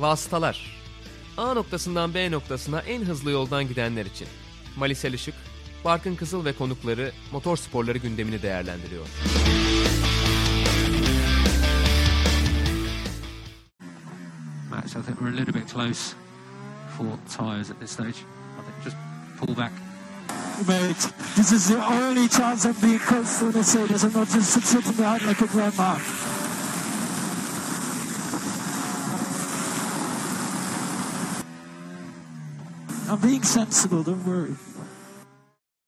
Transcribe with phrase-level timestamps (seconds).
[0.00, 0.80] Vasıtalar
[1.36, 4.28] A noktasından B noktasına en hızlı yoldan gidenler için.
[4.76, 5.34] Malisel Işık,
[5.84, 9.06] Barkın Kızıl ve konukları motor sporları gündemini değerlendiriyor.
[14.70, 16.14] Max, I think we're a little bit close
[16.98, 17.06] for
[17.38, 18.08] tyres at this stage.
[18.08, 18.96] I think just
[19.40, 19.72] pull back.
[20.68, 24.96] Mate, this is the only chance of being close to Mercedes and not just sitting
[24.96, 25.96] behind like a grandma.
[33.10, 34.52] I'm being sensible, don't worry.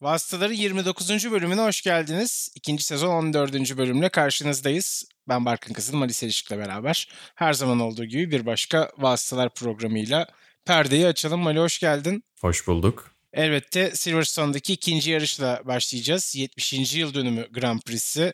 [0.00, 1.30] Vasıtaları 29.
[1.32, 2.50] bölümüne hoş geldiniz.
[2.54, 3.76] İkinci sezon 14.
[3.76, 5.04] bölümle karşınızdayız.
[5.28, 10.26] Ben Barkın Kızıl, Ali Selişik'le beraber her zaman olduğu gibi bir başka Vasıtalar programıyla
[10.64, 11.40] perdeyi açalım.
[11.40, 12.24] Mali hoş geldin.
[12.40, 13.10] Hoş bulduk.
[13.32, 16.36] Elbette Silverstone'daki ikinci yarışla başlayacağız.
[16.36, 16.94] 70.
[16.94, 18.32] yıl dönümü Grand Prix'si.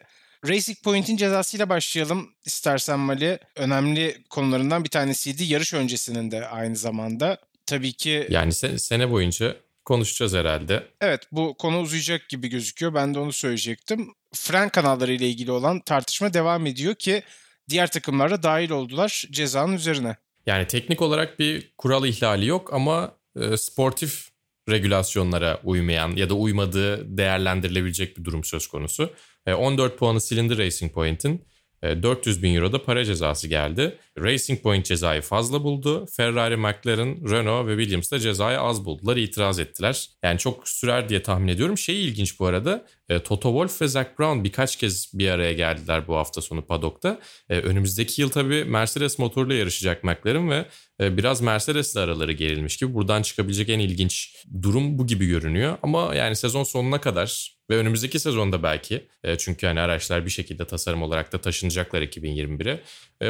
[0.48, 3.38] Racing Point'in cezasıyla başlayalım istersen Mali.
[3.56, 5.44] Önemli konularından bir tanesiydi.
[5.44, 7.47] Yarış öncesinin de aynı zamanda.
[7.68, 8.26] Tabii ki...
[8.30, 10.86] Yani se- sene boyunca konuşacağız herhalde.
[11.00, 12.94] Evet bu konu uzayacak gibi gözüküyor.
[12.94, 14.14] Ben de onu söyleyecektim.
[14.34, 17.22] Fren kanalları ile ilgili olan tartışma devam ediyor ki
[17.68, 20.16] diğer takımlar da dahil oldular cezanın üzerine.
[20.46, 24.28] Yani teknik olarak bir kural ihlali yok ama e, sportif
[24.68, 29.12] regülasyonlara uymayan ya da uymadığı değerlendirilebilecek bir durum söz konusu.
[29.46, 31.44] E, 14 puanı silindi Racing Point'in.
[31.82, 33.98] 400 e, bin euro da para cezası geldi.
[34.18, 36.06] Racing Point cezayı fazla buldu.
[36.16, 40.08] Ferrari, McLaren, Renault ve Williams da cezayı az buldular, itiraz ettiler.
[40.22, 41.78] Yani çok sürer diye tahmin ediyorum.
[41.78, 46.08] Şey ilginç bu arada, e, Toto Wolff ve Zak Brown birkaç kez bir araya geldiler
[46.08, 47.20] bu hafta sonu padokta.
[47.48, 50.64] E, önümüzdeki yıl tabii Mercedes motorla yarışacak McLaren ve
[51.00, 52.94] biraz Mercedes'le araları gerilmiş gibi.
[52.94, 55.78] Buradan çıkabilecek en ilginç durum bu gibi görünüyor.
[55.82, 61.02] Ama yani sezon sonuna kadar ve önümüzdeki sezonda belki çünkü hani araçlar bir şekilde tasarım
[61.02, 62.80] olarak da taşınacaklar 2021'e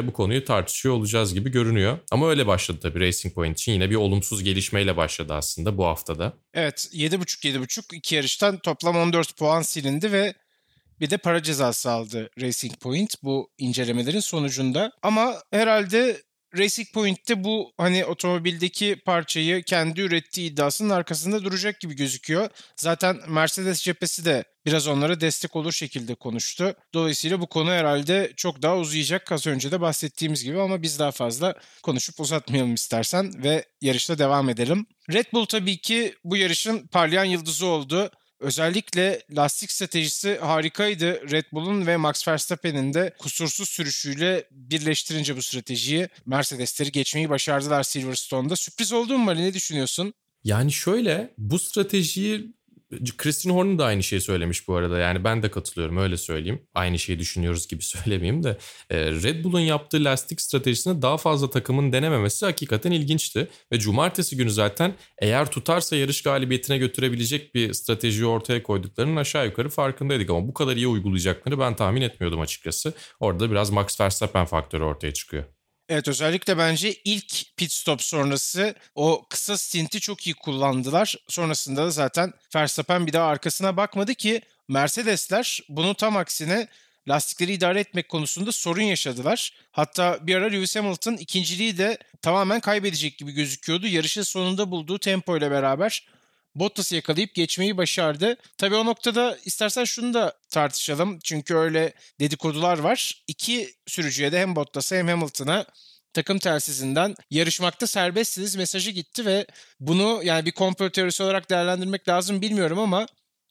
[0.07, 1.97] bu konuyu tartışıyor olacağız gibi görünüyor.
[2.11, 6.33] Ama öyle başladı tabii Racing Point için yine bir olumsuz gelişmeyle başladı aslında bu haftada.
[6.53, 10.33] Evet 7.5-7.5 iki yarıştan toplam 14 puan silindi ve
[10.99, 14.91] bir de para cezası aldı Racing Point bu incelemelerin sonucunda.
[15.01, 16.21] Ama herhalde
[16.57, 22.49] Racing Point'te bu hani otomobildeki parçayı kendi ürettiği iddiasının arkasında duracak gibi gözüküyor.
[22.75, 26.73] Zaten Mercedes cephesi de biraz onlara destek olur şekilde konuştu.
[26.93, 31.11] Dolayısıyla bu konu herhalde çok daha uzayacak az önce de bahsettiğimiz gibi ama biz daha
[31.11, 34.85] fazla konuşup uzatmayalım istersen ve yarışta devam edelim.
[35.13, 38.11] Red Bull tabii ki bu yarışın parlayan yıldızı oldu.
[38.39, 41.31] Özellikle lastik stratejisi harikaydı.
[41.31, 48.55] Red Bull'un ve Max Verstappen'in de kusursuz sürüşüyle birleştirince bu stratejiyi Mercedes'leri geçmeyi başardılar Silverstone'da.
[48.55, 50.13] Sürpriz oldu mu Mali ne düşünüyorsun?
[50.43, 52.53] Yani şöyle bu stratejiyi
[53.17, 54.99] Christian Horner da aynı şeyi söylemiş bu arada.
[54.99, 56.61] Yani ben de katılıyorum öyle söyleyeyim.
[56.73, 58.57] Aynı şeyi düşünüyoruz gibi söylemeyeyim de.
[58.89, 63.47] E, Red Bull'un yaptığı lastik stratejisine daha fazla takımın denememesi hakikaten ilginçti.
[63.71, 69.69] Ve cumartesi günü zaten eğer tutarsa yarış galibiyetine götürebilecek bir strateji ortaya koyduklarının aşağı yukarı
[69.69, 70.29] farkındaydık.
[70.29, 72.93] Ama bu kadar iyi uygulayacaklarını ben tahmin etmiyordum açıkçası.
[73.19, 75.58] Orada biraz Max Verstappen faktörü ortaya çıkıyor.
[75.89, 81.15] Evet özellikle bence ilk pit stop sonrası o kısa stinti çok iyi kullandılar.
[81.27, 86.67] Sonrasında da zaten Verstappen bir daha arkasına bakmadı ki Mercedesler bunu tam aksine
[87.07, 89.53] lastikleri idare etmek konusunda sorun yaşadılar.
[89.71, 93.87] Hatta bir ara Lewis Hamilton ikinciliği de tamamen kaybedecek gibi gözüküyordu.
[93.87, 96.07] Yarışın sonunda bulduğu tempo ile beraber
[96.59, 98.37] Bottas'ı yakalayıp geçmeyi başardı.
[98.57, 101.19] Tabii o noktada istersen şunu da tartışalım.
[101.23, 103.23] Çünkü öyle dedikodular var.
[103.27, 105.65] İki sürücüye de hem Bottas'a hem Hamilton'a
[106.13, 109.45] takım telsizinden yarışmakta serbestsiniz mesajı gitti ve
[109.79, 113.07] bunu yani bir komplo teorisi olarak değerlendirmek lazım bilmiyorum ama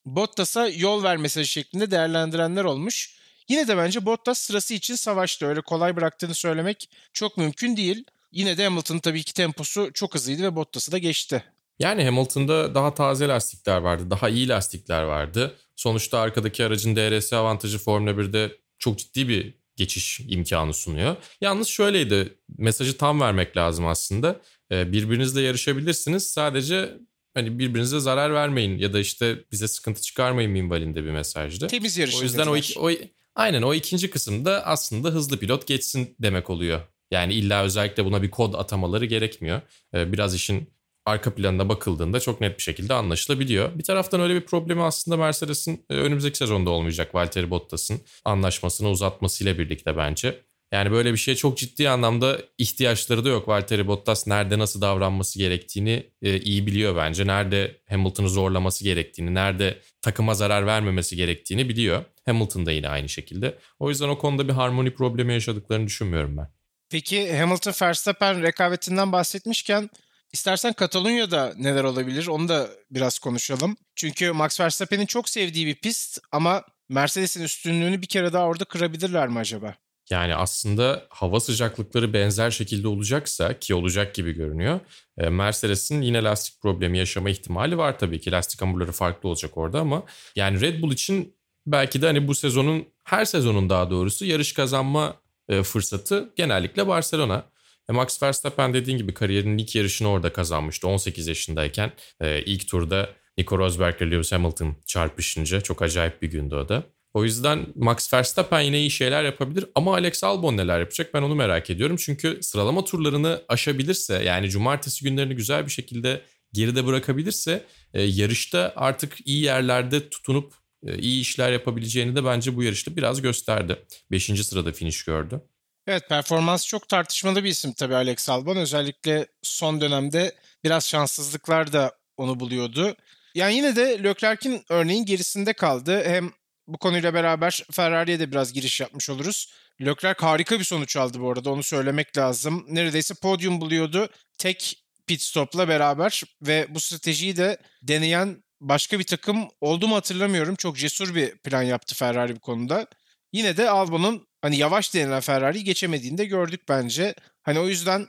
[0.07, 3.19] Bottas'a yol ver mesajı şeklinde değerlendirenler olmuş.
[3.49, 5.47] Yine de bence Bottas sırası için savaştı.
[5.47, 8.05] Öyle kolay bıraktığını söylemek çok mümkün değil.
[8.33, 11.45] Yine de Hamilton'ın tabii ki temposu çok hızlıydı ve Bottas'ı da geçti.
[11.79, 15.55] Yani Hamilton'da daha taze lastikler vardı, daha iyi lastikler vardı.
[15.77, 21.17] Sonuçta arkadaki aracın DRS avantajı Formula 1'de çok ciddi bir geçiş imkanı sunuyor.
[21.41, 24.41] Yalnız şöyleydi, mesajı tam vermek lazım aslında.
[24.73, 26.31] Ee, birbirinizle yarışabilirsiniz.
[26.31, 26.99] Sadece
[27.35, 31.67] hani birbirinize zarar vermeyin ya da işte bize sıkıntı çıkarmayın minvalinde bir mesajdı.
[31.67, 32.91] Temiz yarışın O yüzden o, iki, o
[33.35, 36.81] aynen o ikinci kısımda aslında hızlı pilot geçsin demek oluyor.
[37.11, 39.61] Yani illa özellikle buna bir kod atamaları gerekmiyor.
[39.95, 40.71] Ee, biraz işin
[41.09, 43.79] arka planına bakıldığında çok net bir şekilde anlaşılabiliyor.
[43.79, 49.59] Bir taraftan öyle bir problemi aslında Mercedes'in e, önümüzdeki sezonda olmayacak Valtteri Bottas'ın anlaşmasını uzatmasıyla
[49.59, 50.41] birlikte bence.
[50.73, 53.49] Yani böyle bir şeye çok ciddi anlamda ihtiyaçları da yok.
[53.49, 57.27] Valtteri Bottas nerede nasıl davranması gerektiğini e, iyi biliyor bence.
[57.27, 62.05] Nerede Hamilton'ı zorlaması gerektiğini, nerede takıma zarar vermemesi gerektiğini biliyor.
[62.27, 63.59] Hamilton da yine aynı şekilde.
[63.79, 66.49] O yüzden o konuda bir harmoni problemi yaşadıklarını düşünmüyorum ben.
[66.91, 69.91] Peki Hamilton Verstappen rekabetinden bahsetmişken
[70.33, 73.77] istersen Katalonya'da neler olabilir onu da biraz konuşalım.
[73.97, 79.29] Çünkü Max Verstappen'in çok sevdiği bir pist ama Mercedes'in üstünlüğünü bir kere daha orada kırabilirler
[79.29, 79.75] mi acaba?
[80.11, 84.81] Yani aslında hava sıcaklıkları benzer şekilde olacaksa ki olacak gibi görünüyor.
[85.19, 88.33] E, Mercedes'in yine lastik problemi yaşama ihtimali var tabii ki.
[88.33, 90.03] Lastik hamurları farklı olacak orada ama
[90.37, 91.35] yani Red Bull için
[91.67, 95.17] belki de hani bu sezonun her sezonun daha doğrusu yarış kazanma
[95.49, 97.45] e, fırsatı genellikle Barcelona.
[97.91, 101.93] E, Max Verstappen dediğin gibi kariyerinin ilk yarışını orada kazanmıştı 18 yaşındayken.
[102.21, 106.83] E, ilk turda Nico Rosberg ile Lewis Hamilton çarpışınca çok acayip bir gündü o da.
[107.15, 111.35] O yüzden Max Verstappen yine iyi şeyler yapabilir ama Alex Albon neler yapacak ben onu
[111.35, 111.97] merak ediyorum.
[111.97, 117.65] Çünkü sıralama turlarını aşabilirse yani cumartesi günlerini güzel bir şekilde geride bırakabilirse
[117.95, 120.55] e, yarışta artık iyi yerlerde tutunup
[120.87, 123.77] e, iyi işler yapabileceğini de bence bu yarışta biraz gösterdi.
[124.11, 125.41] Beşinci sırada finish gördü.
[125.89, 128.57] Evet performans çok tartışmalı bir isim tabii Alex Albon.
[128.57, 132.97] Özellikle son dönemde biraz şanssızlıklar da onu buluyordu.
[133.35, 136.05] Yani yine de Leclerc'in örneğin gerisinde kaldı.
[136.05, 136.31] Hem
[136.67, 139.53] bu konuyla beraber Ferrari'ye de biraz giriş yapmış oluruz.
[139.81, 142.67] Leclerc harika bir sonuç aldı bu arada onu söylemek lazım.
[142.69, 144.09] Neredeyse podyum buluyordu
[144.39, 150.55] tek pit stopla beraber ve bu stratejiyi de deneyen başka bir takım oldu mu hatırlamıyorum.
[150.55, 152.87] Çok cesur bir plan yaptı Ferrari bu konuda.
[153.33, 157.15] Yine de Albon'un hani yavaş denilen Ferrari'yi geçemediğini de gördük bence.
[157.43, 158.07] Hani o yüzden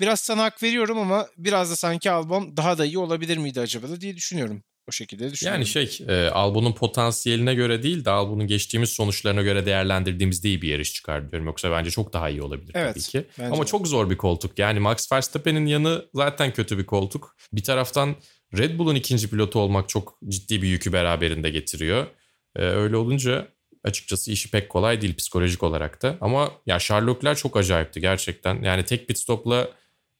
[0.00, 3.88] biraz sana hak veriyorum ama biraz da sanki Albon daha da iyi olabilir miydi acaba
[3.88, 4.62] da diye düşünüyorum.
[4.88, 5.60] O şekilde düşünüyorum.
[5.60, 10.68] Yani şey e, Albon'un potansiyeline göre değil de Albon'un geçtiğimiz sonuçlarına göre değerlendirdiğimizde iyi bir
[10.68, 11.46] yarış çıkar diyorum.
[11.46, 13.24] Yoksa bence çok daha iyi olabilir evet, tabii ki.
[13.42, 13.66] Ama de.
[13.66, 14.58] çok zor bir koltuk.
[14.58, 17.36] Yani Max Verstappen'in yanı zaten kötü bir koltuk.
[17.52, 18.16] Bir taraftan
[18.58, 22.06] Red Bull'un ikinci pilotu olmak çok ciddi bir yükü beraberinde getiriyor.
[22.56, 23.48] E, öyle olunca
[23.84, 26.18] açıkçası işi pek kolay değil psikolojik olarak da.
[26.20, 28.62] Ama ya Sherlockler çok acayipti gerçekten.
[28.62, 29.68] Yani tek pit stopla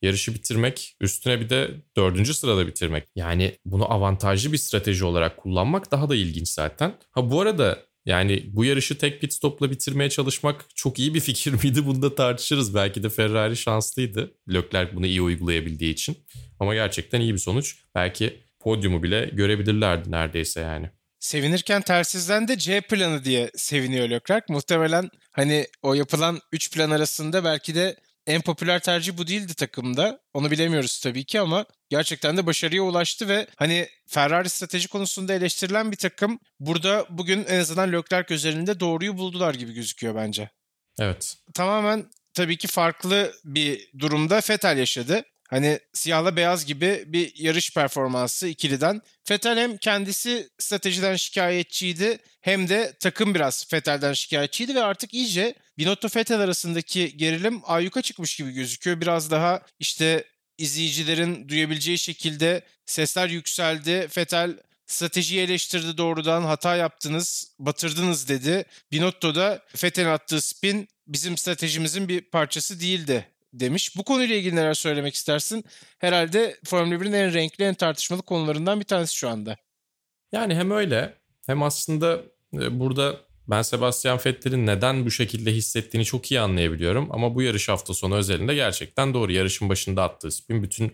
[0.02, 3.04] yarışı bitirmek, üstüne bir de dördüncü sırada bitirmek.
[3.16, 6.94] Yani bunu avantajlı bir strateji olarak kullanmak daha da ilginç zaten.
[7.10, 11.52] Ha bu arada yani bu yarışı tek pit stopla bitirmeye çalışmak çok iyi bir fikir
[11.64, 11.86] miydi?
[11.86, 12.74] Bunu da tartışırız.
[12.74, 14.34] Belki de Ferrari şanslıydı.
[14.48, 16.16] Leclerc bunu iyi uygulayabildiği için.
[16.60, 17.76] Ama gerçekten iyi bir sonuç.
[17.94, 20.90] Belki podyumu bile görebilirlerdi neredeyse yani.
[21.20, 24.44] Sevinirken tersizden de C planı diye seviniyor Leclerc.
[24.48, 27.96] Muhtemelen hani o yapılan 3 plan arasında belki de
[28.26, 30.20] en popüler tercih bu değildi takımda.
[30.34, 35.92] Onu bilemiyoruz tabii ki ama gerçekten de başarıya ulaştı ve hani Ferrari strateji konusunda eleştirilen
[35.92, 40.50] bir takım burada bugün en azından Leclerc özelinde doğruyu buldular gibi gözüküyor bence.
[40.98, 41.36] Evet.
[41.54, 45.24] Tamamen tabii ki farklı bir durumda Fetel yaşadı.
[45.50, 49.02] Hani siyahla beyaz gibi bir yarış performansı ikiliden.
[49.24, 56.08] Fetel hem kendisi stratejiden şikayetçiydi hem de takım biraz Fetel'den şikayetçiydi ve artık iyice Binotto
[56.08, 59.00] Fetel arasındaki gerilim ayyuka çıkmış gibi gözüküyor.
[59.00, 60.24] Biraz daha işte
[60.58, 64.08] izleyicilerin duyabileceği şekilde sesler yükseldi.
[64.10, 64.56] Fetel
[64.86, 68.64] stratejiyi eleştirdi doğrudan hata yaptınız, batırdınız dedi.
[68.92, 73.96] Binotto da Fetel'in attığı spin bizim stratejimizin bir parçası değildi demiş.
[73.96, 75.64] Bu konuyla ilgili neler söylemek istersin?
[75.98, 79.56] Herhalde Formula 1'in en renkli, en tartışmalı konularından bir tanesi şu anda.
[80.32, 81.14] Yani hem öyle
[81.46, 82.20] hem aslında
[82.54, 87.08] e, burada ben Sebastian Vettel'in neden bu şekilde hissettiğini çok iyi anlayabiliyorum.
[87.12, 89.32] Ama bu yarış hafta sonu özelinde gerçekten doğru.
[89.32, 90.86] Yarışın başında attığı spin bütün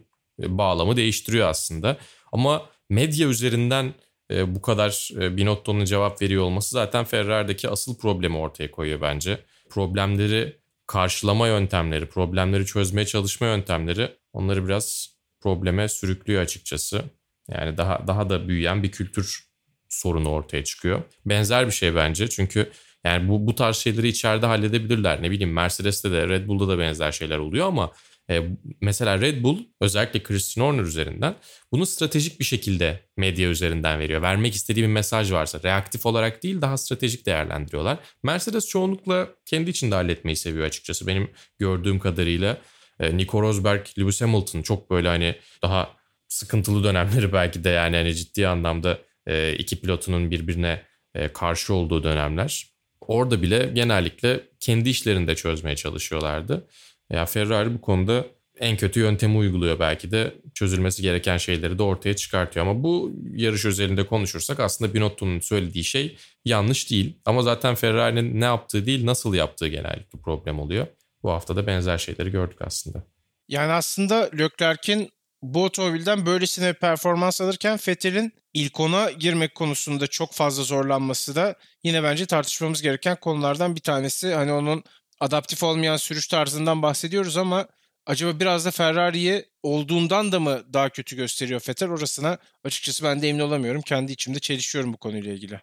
[0.42, 1.96] e, bağlamı değiştiriyor aslında.
[2.32, 3.94] Ama medya üzerinden
[4.30, 9.38] e, bu kadar Binotto'nun cevap veriyor olması zaten Ferrari'deki asıl problemi ortaya koyuyor bence.
[9.70, 10.56] Problemleri
[10.86, 17.04] karşılama yöntemleri, problemleri çözmeye çalışma yöntemleri onları biraz probleme sürüklüyor açıkçası.
[17.50, 19.46] Yani daha daha da büyüyen bir kültür
[19.88, 21.02] sorunu ortaya çıkıyor.
[21.26, 22.70] Benzer bir şey bence çünkü
[23.04, 25.22] yani bu bu tarz şeyleri içeride halledebilirler.
[25.22, 27.92] Ne bileyim Mercedes'te de Red Bull'da da benzer şeyler oluyor ama
[28.30, 28.42] e,
[28.80, 31.34] mesela Red Bull özellikle Christian Horner üzerinden
[31.72, 34.22] bunu stratejik bir şekilde medya üzerinden veriyor.
[34.22, 37.98] Vermek istediği bir mesaj varsa reaktif olarak değil daha stratejik değerlendiriyorlar.
[38.22, 41.06] Mercedes çoğunlukla kendi içinde halletmeyi seviyor açıkçası.
[41.06, 42.58] Benim gördüğüm kadarıyla
[43.00, 45.96] e, Nico Rosberg, Lewis Hamilton çok böyle hani daha
[46.28, 50.82] sıkıntılı dönemleri belki de yani hani ciddi anlamda e, iki pilotunun birbirine
[51.14, 52.66] e, karşı olduğu dönemler.
[53.00, 56.66] Orada bile genellikle kendi işlerinde çözmeye çalışıyorlardı.
[57.10, 58.26] Ya Ferrari bu konuda
[58.58, 62.66] en kötü yöntemi uyguluyor belki de çözülmesi gereken şeyleri de ortaya çıkartıyor.
[62.66, 67.18] Ama bu yarış özelinde konuşursak aslında Binotto'nun söylediği şey yanlış değil.
[67.24, 70.86] Ama zaten Ferrari'nin ne yaptığı değil nasıl yaptığı genellikle problem oluyor.
[71.22, 73.02] Bu hafta da benzer şeyleri gördük aslında.
[73.48, 75.10] Yani aslında Leclerc'in
[75.42, 82.02] bu otomobilden böylesine performans alırken Vettel'in ilk ona girmek konusunda çok fazla zorlanması da yine
[82.02, 84.34] bence tartışmamız gereken konulardan bir tanesi.
[84.34, 84.84] Hani onun
[85.20, 87.68] adaptif olmayan sürüş tarzından bahsediyoruz ama
[88.06, 93.28] acaba biraz da Ferrari'yi olduğundan da mı daha kötü gösteriyor Vettel orasına açıkçası ben de
[93.28, 93.82] emin olamıyorum.
[93.82, 95.60] Kendi içimde çelişiyorum bu konuyla ilgili.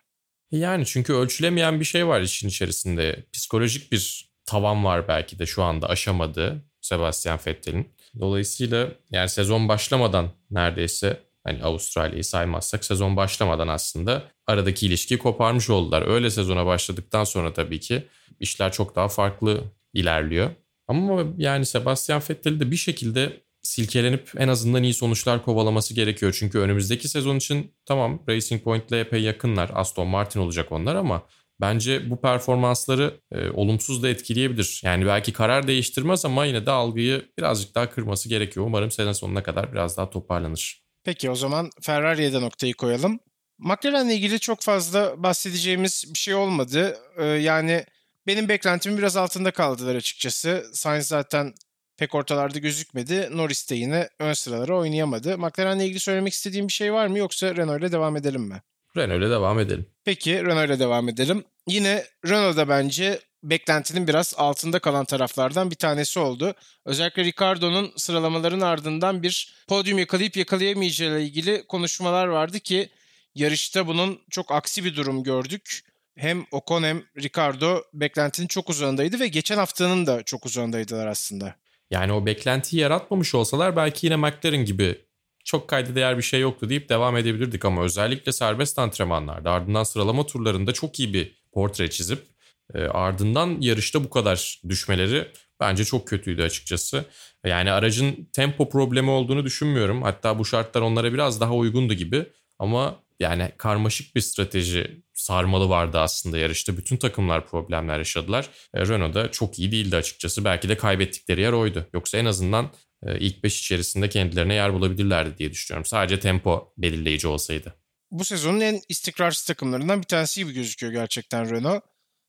[0.51, 3.23] Yani çünkü ölçülemeyen bir şey var işin içerisinde.
[3.33, 7.89] Psikolojik bir tavan var belki de şu anda aşamadığı Sebastian Vettel'in.
[8.19, 16.07] Dolayısıyla yani sezon başlamadan neredeyse hani Avustralya'yı saymazsak sezon başlamadan aslında aradaki ilişkiyi koparmış oldular.
[16.07, 18.07] Öyle sezona başladıktan sonra tabii ki
[18.39, 20.51] işler çok daha farklı ilerliyor.
[20.87, 26.35] Ama yani Sebastian Vettel'i de bir şekilde silkelenip en azından iyi sonuçlar kovalaması gerekiyor.
[26.39, 29.71] Çünkü önümüzdeki sezon için tamam Racing Point ile epey yakınlar.
[29.73, 31.23] Aston Martin olacak onlar ama
[31.61, 34.81] bence bu performansları e, olumsuz da etkileyebilir.
[34.83, 38.65] Yani belki karar değiştirmez ama yine de algıyı birazcık daha kırması gerekiyor.
[38.65, 40.82] Umarım sene sonuna kadar biraz daha toparlanır.
[41.03, 43.19] Peki o zaman Ferrari'ye de noktayı koyalım.
[43.57, 46.97] McLaren'le ilgili çok fazla bahsedeceğimiz bir şey olmadı.
[47.17, 47.85] Ee, yani
[48.27, 50.65] benim beklentimin biraz altında kaldılar açıkçası.
[50.73, 51.53] Sainz zaten
[51.97, 53.29] pek ortalarda gözükmedi.
[53.31, 55.37] Norris de yine ön sıralara oynayamadı.
[55.37, 58.61] McLaren'le ilgili söylemek istediğim bir şey var mı yoksa Renault ile devam edelim mi?
[58.97, 59.85] Renault ile devam edelim.
[60.05, 61.43] Peki Renault ile devam edelim.
[61.67, 66.53] Yine Renault da bence beklentinin biraz altında kalan taraflardan bir tanesi oldu.
[66.85, 72.89] Özellikle Ricardo'nun sıralamaların ardından bir podyum yakalayıp yakalayamayacağı ile ilgili konuşmalar vardı ki
[73.35, 75.81] yarışta bunun çok aksi bir durum gördük.
[76.17, 81.55] Hem Ocon hem Ricardo beklentinin çok uzağındaydı ve geçen haftanın da çok uzağındaydılar aslında.
[81.91, 85.01] Yani o beklentiyi yaratmamış olsalar belki yine McLaren gibi
[85.43, 90.25] çok kayda değer bir şey yoktu deyip devam edebilirdik ama özellikle serbest antrenmanlarda ardından sıralama
[90.25, 92.32] turlarında çok iyi bir portre çizip
[92.73, 95.27] e, ardından yarışta bu kadar düşmeleri
[95.59, 97.05] bence çok kötüydü açıkçası.
[97.45, 100.01] Yani aracın tempo problemi olduğunu düşünmüyorum.
[100.01, 102.25] Hatta bu şartlar onlara biraz daha uygundu gibi
[102.59, 106.77] ama yani karmaşık bir strateji sarmalı vardı aslında yarışta.
[106.77, 108.49] Bütün takımlar problemler yaşadılar.
[108.73, 110.45] E, Renault da çok iyi değildi açıkçası.
[110.45, 111.87] Belki de kaybettikleri yer oydu.
[111.93, 112.71] Yoksa en azından
[113.05, 115.85] e, ilk 5 içerisinde kendilerine yer bulabilirlerdi diye düşünüyorum.
[115.85, 117.73] Sadece tempo belirleyici olsaydı.
[118.11, 121.83] Bu sezonun en istikrarsız takımlarından bir tanesi gibi gözüküyor gerçekten Renault.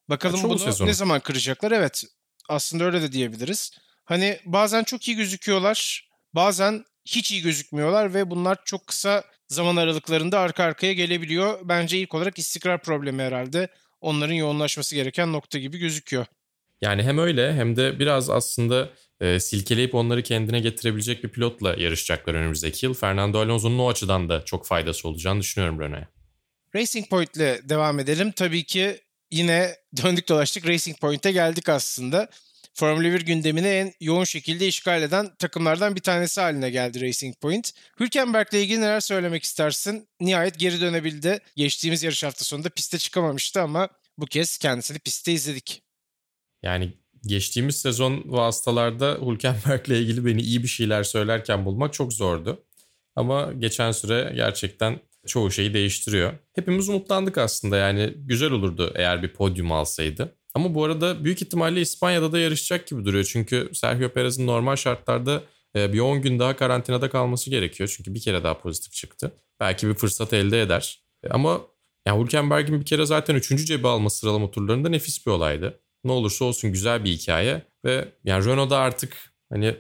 [0.08, 0.86] Bakalım bunu sezon.
[0.86, 1.72] ne zaman kıracaklar?
[1.72, 2.04] Evet
[2.48, 3.70] aslında öyle de diyebiliriz.
[4.04, 10.38] Hani bazen çok iyi gözüküyorlar, bazen hiç iyi gözükmüyorlar ve bunlar çok kısa zaman aralıklarında
[10.38, 11.58] arka arkaya gelebiliyor.
[11.64, 13.68] Bence ilk olarak istikrar problemi herhalde.
[14.00, 16.26] Onların yoğunlaşması gereken nokta gibi gözüküyor.
[16.80, 22.34] Yani hem öyle hem de biraz aslında e, silkeleyip onları kendine getirebilecek bir pilotla yarışacaklar
[22.34, 22.94] önümüzdeki yıl.
[22.94, 26.08] Fernando Alonso'nun o açıdan da çok faydası olacağını düşünüyorum Renault'a.
[26.74, 28.32] Racing Point ile devam edelim.
[28.32, 29.00] Tabii ki
[29.30, 32.28] yine döndük dolaştık Racing Point'e geldik aslında.
[32.74, 37.72] Formula 1 gündemini en yoğun şekilde işgal eden takımlardan bir tanesi haline geldi Racing Point.
[38.00, 40.08] Hülkenberg ile ilgili neler söylemek istersin?
[40.20, 41.38] Nihayet geri dönebildi.
[41.56, 43.88] Geçtiğimiz yarış hafta sonunda piste çıkamamıştı ama
[44.18, 45.82] bu kez kendisini pistte izledik.
[46.62, 46.92] Yani
[47.26, 52.64] geçtiğimiz sezon vasıtalarda Hülkenberg'le ilgili beni iyi bir şeyler söylerken bulmak çok zordu.
[53.16, 56.32] Ama geçen süre gerçekten çoğu şeyi değiştiriyor.
[56.54, 60.36] Hepimiz umutlandık aslında yani güzel olurdu eğer bir podyum alsaydı.
[60.54, 63.24] Ama bu arada büyük ihtimalle İspanya'da da yarışacak gibi duruyor.
[63.24, 65.42] Çünkü Sergio Perez'in normal şartlarda
[65.76, 67.94] e, bir 10 gün daha karantinada kalması gerekiyor.
[67.96, 69.32] Çünkü bir kere daha pozitif çıktı.
[69.60, 71.02] Belki bir fırsat elde eder.
[71.22, 71.60] E, Ama
[72.06, 73.66] yani Hülkenberg'in bir kere zaten 3.
[73.66, 75.80] cebi alması sıralama turlarında nefis bir olaydı.
[76.04, 77.62] Ne olursa olsun güzel bir hikaye.
[77.84, 79.76] Ve yani Renault'da artık hani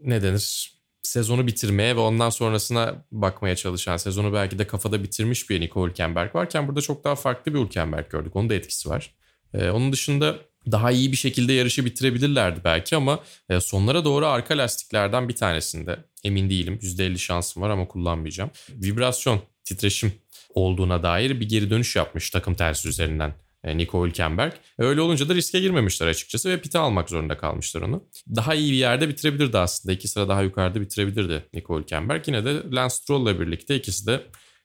[0.00, 5.60] ne denir sezonu bitirmeye ve ondan sonrasına bakmaya çalışan, sezonu belki de kafada bitirmiş bir
[5.60, 8.36] Nico Hülkenberg varken burada çok daha farklı bir Hülkenberg gördük.
[8.36, 9.14] Onun da etkisi var.
[9.54, 10.36] Ee, onun dışında
[10.72, 16.04] daha iyi bir şekilde yarışı bitirebilirlerdi belki ama e, sonlara doğru arka lastiklerden bir tanesinde
[16.24, 16.78] emin değilim.
[16.82, 18.50] %50 şansım var ama kullanmayacağım.
[18.70, 20.12] Vibrasyon, titreşim
[20.54, 23.34] olduğuna dair bir geri dönüş yapmış takım tersi üzerinden
[23.64, 24.52] Nico Hülkenberg.
[24.78, 28.08] Öyle olunca da riske girmemişler açıkçası ve pite almak zorunda kalmışlar onu.
[28.36, 29.92] Daha iyi bir yerde bitirebilirdi aslında.
[29.92, 32.28] İki sıra daha yukarıda bitirebilirdi Nico Hülkenberg.
[32.28, 34.20] Yine de Lance Stroll'la birlikte ikisi de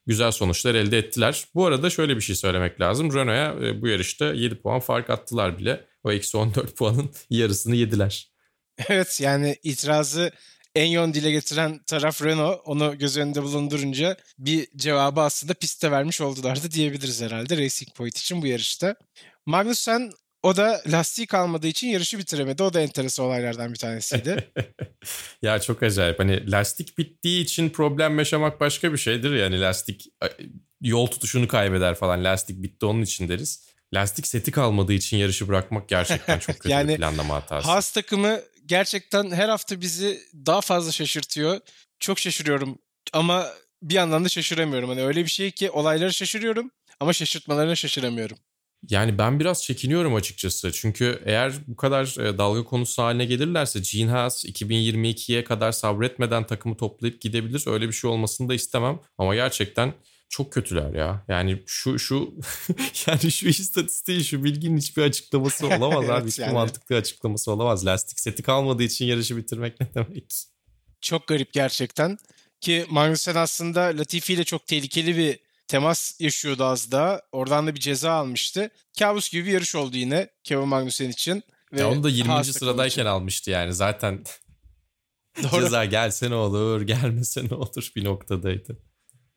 [0.06, 1.46] güzel sonuçlar elde ettiler.
[1.56, 3.14] Bu arada şöyle bir şey söylemek lazım.
[3.14, 5.86] Renault'a e, bu yarışta 7 puan fark attılar bile.
[6.04, 8.34] O eksi 14 puanın yarısını yediler.
[8.90, 10.32] Evet yani itirazı
[10.75, 12.62] en yoğun dile getiren taraf Renault.
[12.65, 18.18] Onu göz önünde bulundurunca bir cevabı aslında pistte vermiş oldular da diyebiliriz herhalde Racing Point
[18.18, 18.96] için bu yarışta.
[19.46, 20.12] Magnussen
[20.44, 22.63] o da lastiği kalmadığı için yarışı bitiremedi.
[22.63, 24.51] O da enteresan olaylardan bir tanesiydi.
[25.42, 26.20] ya çok acayip.
[26.20, 29.34] Hani lastik bittiği için problem yaşamak başka bir şeydir.
[29.34, 30.06] Yani lastik
[30.82, 32.24] yol tutuşunu kaybeder falan.
[32.24, 33.68] Lastik bitti onun için deriz.
[33.94, 37.68] Lastik seti kalmadığı için yarışı bırakmak gerçekten çok kötü Yani bir planlama hatası.
[37.68, 41.60] Haas takımı gerçekten her hafta bizi daha fazla şaşırtıyor.
[42.00, 42.77] Çok şaşırıyorum
[43.13, 43.48] ama
[43.82, 44.89] bir yandan da şaşıramıyorum.
[44.89, 48.38] Hani öyle bir şey ki olayları şaşırıyorum ama şaşırtmalarına şaşıramıyorum.
[48.89, 50.72] Yani ben biraz çekiniyorum açıkçası.
[50.72, 56.77] Çünkü eğer bu kadar e, dalga konusu haline gelirlerse Gene Haas 2022'ye kadar sabretmeden takımı
[56.77, 57.63] toplayıp gidebilir.
[57.67, 59.00] Öyle bir şey olmasını da istemem.
[59.17, 59.93] Ama gerçekten
[60.34, 61.25] çok kötüler ya.
[61.28, 62.34] Yani şu şu
[63.08, 66.28] yani şu istatistiğin şu bilginin hiçbir açıklaması olamaz abi.
[66.30, 66.54] Hiçbir yani.
[66.54, 67.86] mantıklı açıklaması olamaz.
[67.86, 70.34] Lastik seti kalmadığı için yarışı bitirmek ne demek?
[71.02, 72.18] Çok garip gerçekten.
[72.62, 77.22] Ki Magnussen aslında Latifi ile çok tehlikeli bir temas yaşıyordu az daha.
[77.32, 78.70] Oradan da bir ceza almıştı.
[79.00, 81.44] Kabus gibi bir yarış oldu yine Kevin Magnussen için.
[81.74, 82.28] Ve Ya onu da 20.
[82.28, 83.10] Haas takımı sıradayken için.
[83.10, 83.74] almıştı yani.
[83.74, 84.24] Zaten
[85.44, 85.62] Doğru.
[85.62, 88.93] ceza gelse ne olur, gelmese ne olur bir noktadaydı.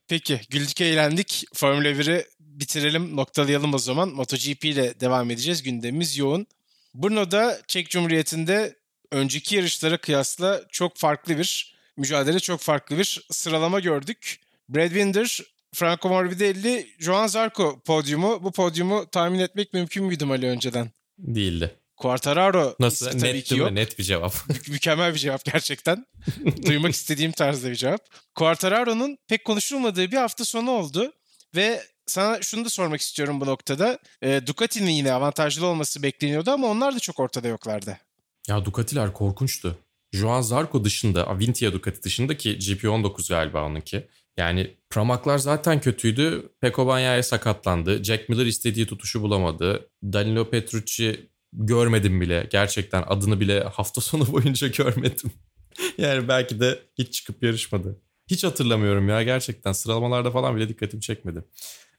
[0.08, 1.44] Peki güldük eğlendik.
[1.54, 4.08] Formula 1'i bitirelim noktalayalım o zaman.
[4.08, 5.62] MotoGP ile devam edeceğiz.
[5.62, 6.46] Gündemimiz yoğun.
[6.94, 8.76] Brno'da Çek Cumhuriyeti'nde
[9.12, 14.40] önceki yarışlara kıyasla çok farklı bir mücadele, çok farklı bir sıralama gördük.
[14.68, 15.40] Brad Binder,
[15.74, 18.44] Franco Morbidelli, Joan Zarco podyumu.
[18.44, 20.90] Bu podyumu tahmin etmek mümkün müydü Ali önceden?
[21.18, 21.76] Değildi.
[21.96, 23.08] Quartararo Nasıl?
[23.08, 23.70] ismi tabii Net ki yok.
[23.70, 23.74] mi?
[23.74, 24.34] Net bir cevap.
[24.48, 26.06] Mü- mükemmel bir cevap gerçekten.
[26.66, 28.00] Duymak istediğim tarzda bir cevap.
[28.34, 31.12] Quartararo'nun pek konuşulmadığı bir hafta sonu oldu
[31.56, 33.98] ve sana şunu da sormak istiyorum bu noktada.
[34.22, 37.98] E, Ducati'nin yine avantajlı olması bekleniyordu ama onlar da çok ortada yoklardı.
[38.48, 39.78] ya Ducati'ler korkunçtu.
[40.12, 44.06] Joan Zarco dışında, Avintia Ducati dışında ki GP19 galiba onunki.
[44.36, 46.52] Yani Pramaklar zaten kötüydü.
[46.60, 48.04] Peko Bagnaia sakatlandı.
[48.04, 49.88] Jack Miller istediği tutuşu bulamadı.
[50.04, 52.46] Danilo Petrucci görmedim bile.
[52.50, 55.30] Gerçekten adını bile hafta sonu boyunca görmedim.
[55.98, 58.00] yani belki de hiç çıkıp yarışmadı.
[58.30, 59.72] Hiç hatırlamıyorum ya gerçekten.
[59.72, 61.44] Sıralamalarda falan bile dikkatimi çekmedi.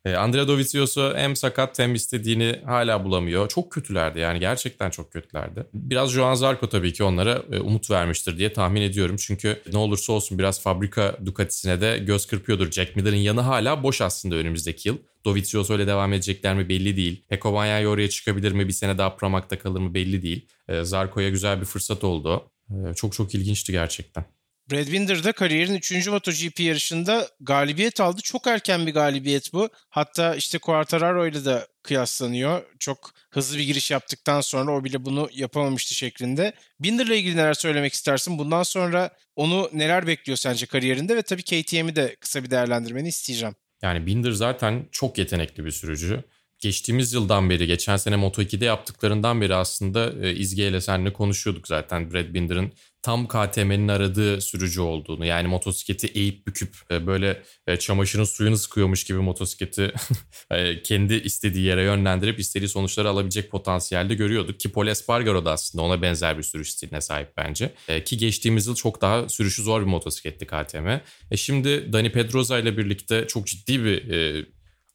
[0.05, 3.49] E, Andrea Dovizioso hem sakat hem istediğini hala bulamıyor.
[3.49, 5.65] Çok kötülerdi yani gerçekten çok kötülerdi.
[5.73, 9.15] Biraz Joan Zarco tabii ki onlara e, umut vermiştir diye tahmin ediyorum.
[9.19, 12.71] Çünkü ne olursa olsun biraz fabrika Ducati'sine de göz kırpıyordur.
[12.71, 14.97] Jack Miller'ın yanı hala boş aslında önümüzdeki yıl.
[15.25, 17.23] Dovizioso ile devam edecekler mi belli değil.
[17.29, 18.67] Peko Bagnaia oraya çıkabilir mi?
[18.67, 20.47] Bir sene daha Pramak'ta kalır mı belli değil.
[20.67, 22.51] E, Zarco'ya güzel bir fırsat oldu.
[22.69, 24.36] E, çok çok ilginçti gerçekten.
[24.71, 26.07] Brad Binder de kariyerin 3.
[26.07, 28.21] MotoGP yarışında galibiyet aldı.
[28.23, 29.69] Çok erken bir galibiyet bu.
[29.89, 32.63] Hatta işte Quartararo ile de kıyaslanıyor.
[32.79, 36.53] Çok hızlı bir giriş yaptıktan sonra o bile bunu yapamamıştı şeklinde.
[36.79, 38.37] Binder'la ilgili neler söylemek istersin?
[38.37, 41.15] Bundan sonra onu neler bekliyor sence kariyerinde?
[41.15, 43.55] Ve tabii KTM'i de kısa bir değerlendirmeni isteyeceğim.
[43.81, 46.23] Yani Binder zaten çok yetenekli bir sürücü.
[46.59, 52.13] Geçtiğimiz yıldan beri, geçen sene Moto2'de yaptıklarından beri aslında e, İzge ile seninle konuşuyorduk zaten
[52.13, 55.25] Brad Binder'ın tam KTM'nin aradığı sürücü olduğunu.
[55.25, 59.93] Yani motosikleti eğip büküp e, böyle e, çamaşırın suyunu sıkıyormuş gibi motosikleti
[60.51, 64.59] e, kendi istediği yere yönlendirip istediği sonuçları alabilecek potansiyelde görüyorduk.
[64.59, 67.73] Ki Paul Espargaro da aslında ona benzer bir sürüş stiline sahip bence.
[67.87, 70.87] E, Ki geçtiğimiz yıl çok daha sürüşü zor bir motosikletti KTM.
[71.31, 74.45] E şimdi Dani Pedrosa ile birlikte çok ciddi bir e,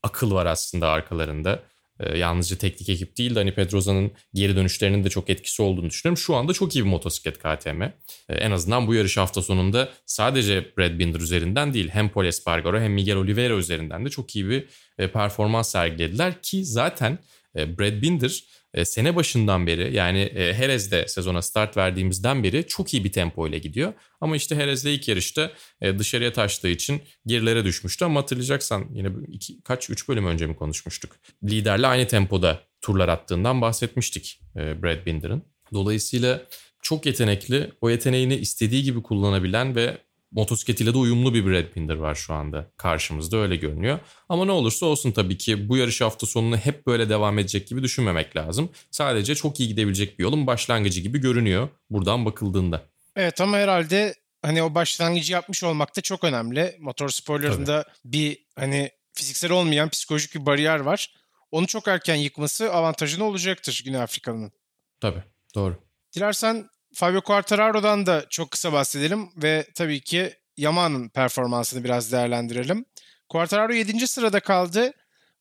[0.02, 1.62] akıl var aslında arkalarında.
[2.00, 6.22] Ee, yalnızca teknik ekip değil Dani Pedrosa'nın geri dönüşlerinin de çok etkisi olduğunu düşünüyorum.
[6.22, 7.82] Şu anda çok iyi bir motosiklet KTM.
[7.82, 7.92] Ee,
[8.28, 12.92] en azından bu yarış hafta sonunda sadece Brad Binder üzerinden değil hem Paul Espargaro hem
[12.92, 17.18] Miguel Oliveira üzerinden de çok iyi bir e, performans sergilediler ki zaten
[17.56, 22.94] e, Brad Binder e, sene başından beri yani e, Jerez'de sezona start verdiğimizden beri çok
[22.94, 23.92] iyi bir tempo ile gidiyor.
[24.20, 28.04] Ama işte Jerez'de ilk yarışta e, dışarıya taştığı için gerilere düşmüştü.
[28.04, 31.16] Ama hatırlayacaksan yine iki, kaç üç bölüm önce mi konuşmuştuk?
[31.44, 35.42] Liderle aynı tempoda turlar attığından bahsetmiştik e, Brad Binder'ın.
[35.72, 36.42] Dolayısıyla
[36.82, 39.98] çok yetenekli, o yeteneğini istediği gibi kullanabilen ve
[40.32, 43.98] motosikletiyle de uyumlu bir Brad Binder var şu anda karşımızda öyle görünüyor.
[44.28, 47.82] Ama ne olursa olsun tabii ki bu yarış hafta sonunu hep böyle devam edecek gibi
[47.82, 48.70] düşünmemek lazım.
[48.90, 52.82] Sadece çok iyi gidebilecek bir yolun başlangıcı gibi görünüyor buradan bakıldığında.
[53.16, 56.76] Evet ama herhalde hani o başlangıcı yapmış olmak da çok önemli.
[56.80, 61.14] Motor sporlarında bir hani fiziksel olmayan psikolojik bir bariyer var.
[61.50, 64.52] Onu çok erken yıkması avantajını olacaktır Güney Afrikalı'nın.
[65.00, 65.22] Tabii
[65.54, 65.76] doğru.
[66.14, 72.84] Dilersen Fabio Quartararo'dan da çok kısa bahsedelim ve tabii ki Yamaha'nın performansını biraz değerlendirelim.
[73.28, 74.08] Quartararo 7.
[74.08, 74.92] sırada kaldı.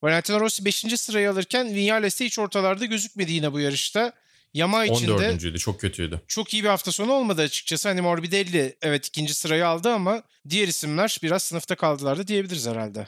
[0.02, 0.84] Valentino Rossi 5.
[1.00, 4.12] sırayı alırken Vinales de hiç ortalarda gözükmedi yine bu yarışta.
[4.54, 5.58] Yamaha için de 14.
[5.58, 6.20] çok kötüydü.
[6.28, 7.88] çok iyi bir hafta sonu olmadı açıkçası.
[7.88, 13.06] Hani Morbidelli evet ikinci sırayı aldı ama diğer isimler biraz sınıfta kaldılar da diyebiliriz herhalde.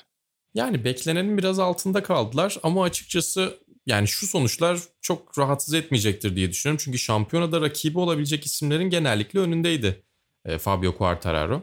[0.54, 6.82] Yani beklenenin biraz altında kaldılar ama açıkçası yani şu sonuçlar çok rahatsız etmeyecektir diye düşünüyorum.
[6.84, 10.02] Çünkü şampiyonada rakibi olabilecek isimlerin genellikle önündeydi
[10.44, 11.62] e, Fabio Quartararo.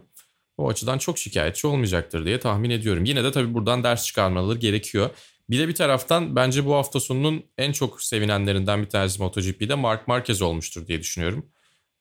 [0.58, 3.06] O açıdan çok şikayetçi olmayacaktır diye tahmin ediyorum.
[3.06, 5.10] Yine de tabii buradan ders çıkarmaları gerekiyor.
[5.50, 10.08] Bir de bir taraftan bence bu hafta sonunun en çok sevinenlerinden bir tanesi MotoGP'de Mark
[10.08, 11.46] Marquez olmuştur diye düşünüyorum.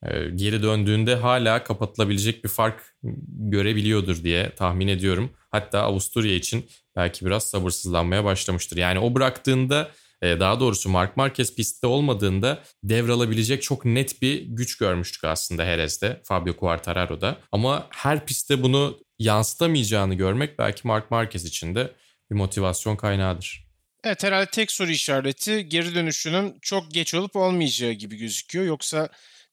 [0.03, 2.95] E, geri döndüğünde hala kapatılabilecek bir fark
[3.29, 5.31] görebiliyordur diye tahmin ediyorum.
[5.51, 6.65] Hatta Avusturya için
[6.97, 8.77] belki biraz sabırsızlanmaya başlamıştır.
[8.77, 9.91] Yani o bıraktığında
[10.23, 16.57] daha doğrusu Mark Marquez pistte olmadığında devralabilecek çok net bir güç görmüştük aslında Jerez'de, Fabio
[16.57, 17.39] Quartararo'da.
[17.53, 21.93] Ama her pistte bunu yansıtamayacağını görmek belki Mark Marquez için de
[22.31, 23.71] bir motivasyon kaynağıdır.
[24.05, 28.65] Evet herhalde tek soru işareti geri dönüşünün çok geç olup olmayacağı gibi gözüküyor.
[28.65, 29.09] Yoksa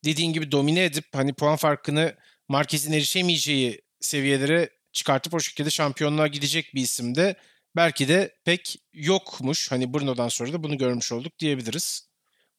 [0.05, 2.15] dediğin gibi domine edip hani puan farkını
[2.49, 7.35] Marquez'in erişemeyeceği seviyelere çıkartıp o şekilde şampiyonluğa gidecek bir isim de
[7.77, 9.71] belki de pek yokmuş.
[9.71, 12.07] Hani Bruno'dan sonra da bunu görmüş olduk diyebiliriz.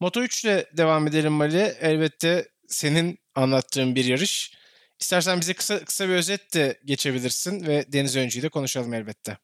[0.01, 1.77] Moto 3 ile devam edelim Mali.
[1.81, 4.53] Elbette senin anlattığın bir yarış.
[5.01, 9.39] İstersen bize kısa kısa bir özet de geçebilirsin ve Deniz Öncü'yü de konuşalım elbette.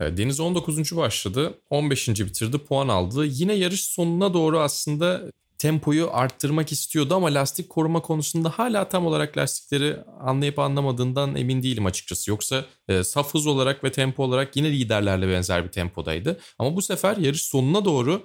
[0.00, 0.96] Deniz 19.
[0.96, 1.60] başladı.
[1.70, 2.08] 15.
[2.08, 2.58] bitirdi.
[2.58, 3.26] Puan aldı.
[3.26, 9.36] Yine yarış sonuna doğru aslında tempoyu arttırmak istiyordu ama lastik koruma konusunda hala tam olarak
[9.36, 12.30] lastikleri anlayıp anlamadığından emin değilim açıkçası.
[12.30, 16.40] Yoksa e, saf hız olarak ve tempo olarak yine liderlerle benzer bir tempodaydı.
[16.58, 18.22] Ama bu sefer yarış sonuna doğru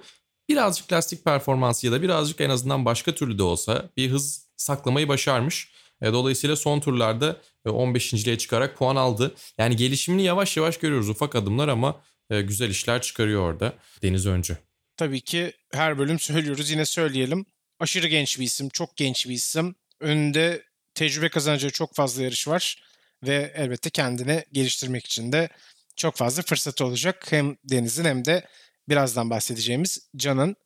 [0.48, 5.08] birazcık lastik performansı ya da birazcık en azından başka türlü de olsa bir hız saklamayı
[5.08, 5.72] başarmış.
[6.02, 9.34] E, dolayısıyla son turlarda 15.liğe çıkarak puan aldı.
[9.58, 14.71] Yani gelişimini yavaş yavaş görüyoruz ufak adımlar ama e, güzel işler çıkarıyor orada Deniz Öncü.
[15.02, 17.46] Tabii ki her bölüm söylüyoruz yine söyleyelim.
[17.80, 19.74] Aşırı genç bir isim, çok genç bir isim.
[20.00, 20.62] Önünde
[20.94, 22.82] tecrübe kazanacağı çok fazla yarış var
[23.24, 25.48] ve elbette kendini geliştirmek için de
[25.96, 27.32] çok fazla fırsatı olacak.
[27.32, 28.46] Hem Deniz'in hem de
[28.88, 30.56] birazdan bahsedeceğimiz Can'ın.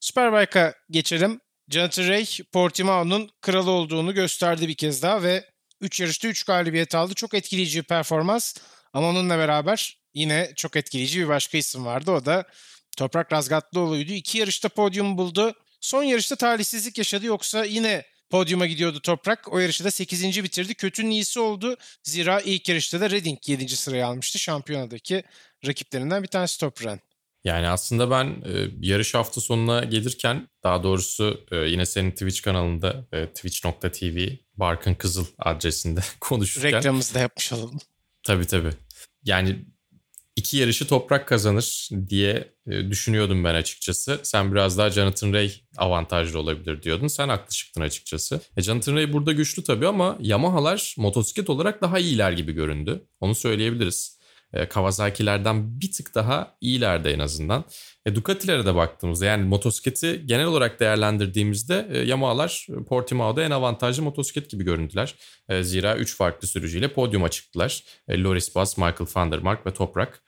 [0.00, 1.40] Superbike'a geçelim.
[1.68, 5.50] Jonathan Ray, Portimao'nun kralı olduğunu gösterdi bir kez daha ve
[5.80, 7.14] 3 yarışta 3 galibiyet aldı.
[7.14, 8.56] Çok etkileyici bir performans
[8.92, 12.10] ama onunla beraber yine çok etkileyici bir başka isim vardı.
[12.10, 12.46] O da
[12.96, 14.12] Toprak Razgatlıoğlu'ydu.
[14.12, 15.54] İki yarışta podyum buldu.
[15.80, 19.52] Son yarışta talihsizlik yaşadı yoksa yine podyuma gidiyordu Toprak.
[19.52, 20.44] O yarışı da 8.
[20.44, 20.74] bitirdi.
[20.74, 21.76] Kötünün iyisi oldu.
[22.02, 23.76] Zira ilk yarışta da Redding 7.
[23.76, 24.38] sırayı almıştı.
[24.38, 25.22] Şampiyonadaki
[25.66, 27.00] rakiplerinden bir tanesi Toprak'ın.
[27.44, 33.06] Yani aslında ben e, yarış hafta sonuna gelirken daha doğrusu e, yine senin Twitch kanalında
[33.12, 36.72] e, twitch.tv Barkın Kızıl adresinde konuşurken.
[36.72, 37.78] Reklamımızı da yapmış olalım.
[38.22, 38.70] Tabii tabii.
[39.24, 39.64] Yani
[40.36, 44.20] iki yarışı toprak kazanır diye e, düşünüyordum ben açıkçası.
[44.22, 47.06] Sen biraz daha Jonathan Ray avantajlı olabilir diyordun.
[47.06, 48.40] Sen haklı çıktın açıkçası.
[48.56, 53.06] E Jonathan Ray burada güçlü tabii ama Yamaha'lar motosiklet olarak daha iyiler gibi göründü.
[53.20, 54.21] Onu söyleyebiliriz.
[54.52, 57.64] E, Kawasaki'lerden bir tık daha iyilerde en azından.
[58.06, 64.50] E, Ducati'lere de baktığımızda yani motosikleti genel olarak değerlendirdiğimizde e, Yamaha'lar Portimao'da en avantajlı motosiklet
[64.50, 65.14] gibi göründüler.
[65.48, 67.84] E, zira 3 farklı sürücüyle podyuma çıktılar.
[68.08, 70.22] E, Loris Bass, Michael van der Mark ve Toprak.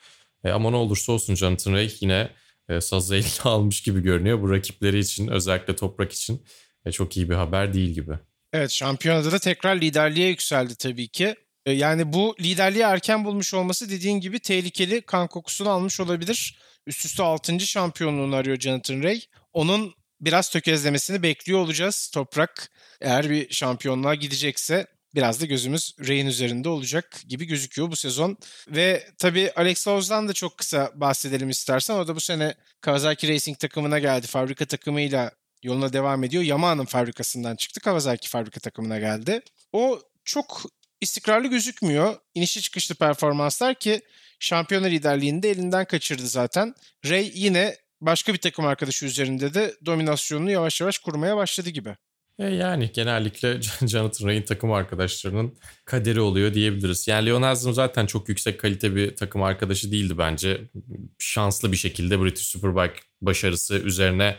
[0.45, 2.31] E, ama ne olursa olsun Jonathan Ray yine
[2.69, 4.43] e, sazı eline almış gibi görünüyor.
[4.43, 6.47] Bu rakipleri için özellikle Toprak için
[6.87, 8.13] e, çok iyi bir haber değil gibi.
[8.53, 11.35] Evet şampiyonada da tekrar liderliğe yükseldi tabii ki.
[11.67, 16.59] E, yani bu liderliği erken bulmuş olması dediğin gibi tehlikeli kan kokusunu almış olabilir.
[16.87, 17.61] Üst üste 6.
[17.61, 19.21] şampiyonluğunu arıyor Jonathan Ray.
[19.53, 22.11] Onun biraz tökezlemesini bekliyor olacağız.
[22.15, 28.37] Toprak eğer bir şampiyonluğa gidecekse biraz da gözümüz Ray'in üzerinde olacak gibi gözüküyor bu sezon.
[28.69, 31.95] Ve tabii Alex Lowes'dan da çok kısa bahsedelim istersen.
[31.95, 34.27] O da bu sene Kawasaki Racing takımına geldi.
[34.27, 35.31] Fabrika takımıyla
[35.63, 36.43] yoluna devam ediyor.
[36.43, 37.81] Yamaha'nın fabrikasından çıktı.
[37.81, 39.41] Kawasaki fabrika takımına geldi.
[39.73, 40.63] O çok
[41.01, 42.17] istikrarlı gözükmüyor.
[42.35, 44.01] İnişli çıkışlı performanslar ki
[44.39, 46.75] şampiyonlar liderliğini de elinden kaçırdı zaten.
[47.11, 51.97] Ray yine başka bir takım arkadaşı üzerinde de dominasyonunu yavaş yavaş kurmaya başladı gibi.
[52.39, 57.09] E yani genellikle Jonathan Ray'in takım arkadaşlarının kaderi oluyor diyebiliriz.
[57.09, 60.61] Yani Leon Haslam zaten çok yüksek kalite bir takım arkadaşı değildi bence.
[61.19, 64.37] Şanslı bir şekilde British Superbike başarısı üzerine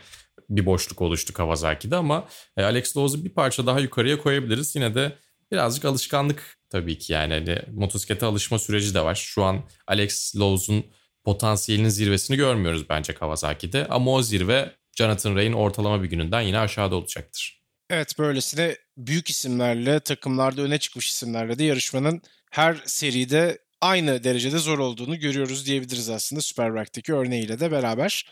[0.50, 4.76] bir boşluk oluştu Kawasaki'de ama e, Alex Lowes'u bir parça daha yukarıya koyabiliriz.
[4.76, 5.18] Yine de
[5.52, 9.14] birazcık alışkanlık tabii ki yani hani motosiklete alışma süreci de var.
[9.14, 10.84] Şu an Alex Lowes'un
[11.24, 16.96] potansiyelinin zirvesini görmüyoruz bence Kawasaki'de ama o zirve Jonathan Ray'in ortalama bir gününden yine aşağıda
[16.96, 17.62] olacaktır.
[17.90, 24.78] Evet böylesine büyük isimlerle, takımlarda öne çıkmış isimlerle de yarışmanın her seride aynı derecede zor
[24.78, 28.26] olduğunu görüyoruz diyebiliriz aslında Superbike'deki örneğiyle de beraber.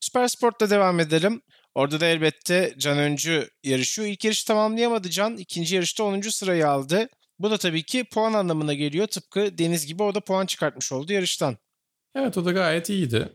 [0.00, 1.42] Supersport'ta devam edelim.
[1.78, 4.08] Orada da elbette Can Öncü yarışıyor.
[4.08, 5.36] İlk yarışı tamamlayamadı Can.
[5.36, 6.20] İkinci yarışta 10.
[6.20, 7.08] sırayı aldı.
[7.38, 9.06] Bu da tabii ki puan anlamına geliyor.
[9.06, 11.58] Tıpkı Deniz gibi o da puan çıkartmış oldu yarıştan.
[12.14, 13.28] Evet o da gayet iyiydi.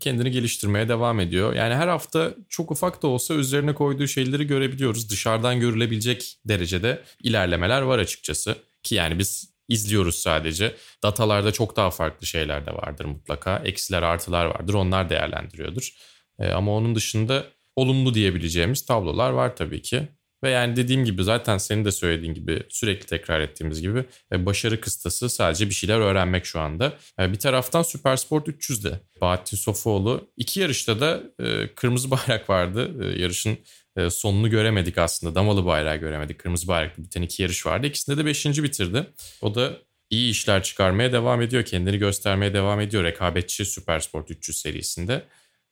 [0.00, 1.54] Kendini geliştirmeye devam ediyor.
[1.54, 5.10] Yani her hafta çok ufak da olsa üzerine koyduğu şeyleri görebiliyoruz.
[5.10, 8.56] Dışarıdan görülebilecek derecede ilerlemeler var açıkçası.
[8.82, 10.74] Ki yani biz izliyoruz sadece.
[11.02, 13.62] Datalarda çok daha farklı şeyler de vardır mutlaka.
[13.64, 15.92] Eksiler artılar vardır onlar değerlendiriyordur.
[16.54, 17.46] Ama onun dışında
[17.78, 20.08] olumlu diyebileceğimiz tablolar var tabii ki.
[20.44, 24.80] Ve yani dediğim gibi zaten senin de söylediğin gibi sürekli tekrar ettiğimiz gibi e, başarı
[24.80, 26.92] kıstası sadece bir şeyler öğrenmek şu anda.
[27.20, 33.12] E, bir taraftan Supersport 300'de Bahattin Sofuoğlu iki yarışta da e, kırmızı bayrak vardı.
[33.18, 33.58] Yarışın
[34.10, 35.34] sonunu göremedik aslında.
[35.34, 36.38] Damalı bayrağı göremedik.
[36.38, 37.86] Kırmızı bayraklı biten iki yarış vardı.
[37.86, 39.06] İkisinde de beşinci bitirdi.
[39.42, 39.78] O da
[40.10, 41.64] iyi işler çıkarmaya devam ediyor.
[41.64, 45.24] Kendini göstermeye devam ediyor rekabetçi Supersport 300 serisinde.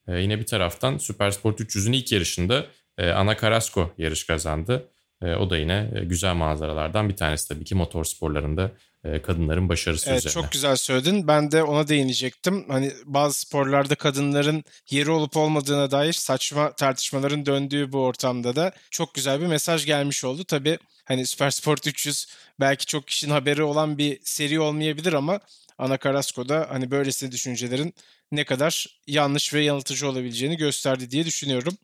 [0.08, 2.66] Yine bir taraftan Supersport 300'ün ilk yarışında
[2.98, 4.88] e, Ana Carrasco yarış kazandı.
[5.22, 8.70] E, o da yine e, güzel manzaralardan bir tanesi tabii ki motor sporlarında
[9.04, 10.42] e, kadınların başarısı evet, üzerine.
[10.42, 11.28] Çok güzel söyledin.
[11.28, 12.64] Ben de ona değinecektim.
[12.68, 19.14] Hani bazı sporlarda kadınların yeri olup olmadığına dair saçma tartışmaların döndüğü bu ortamda da çok
[19.14, 20.44] güzel bir mesaj gelmiş oldu.
[20.44, 22.26] Tabii hani Süper Sport 300
[22.60, 25.40] belki çok kişinin haberi olan bir seri olmayabilir ama
[25.78, 27.94] Ana Carrasco'da hani böylesine düşüncelerin
[28.32, 31.78] ne kadar yanlış ve yanıltıcı olabileceğini gösterdi diye düşünüyorum.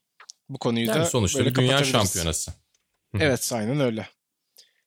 [0.49, 2.53] Bu konuyu yani da sonuçta böyle bir dünya şampiyonası.
[3.21, 4.09] evet aynen öyle.